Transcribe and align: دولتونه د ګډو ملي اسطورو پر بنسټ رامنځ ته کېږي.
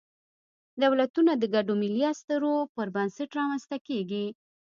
دولتونه 0.83 1.31
د 1.37 1.43
ګډو 1.53 1.73
ملي 1.81 2.03
اسطورو 2.11 2.53
پر 2.75 2.87
بنسټ 2.95 3.29
رامنځ 3.39 3.63
ته 3.71 3.77
کېږي. 3.87 4.25